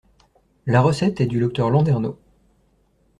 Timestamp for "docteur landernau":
1.39-2.17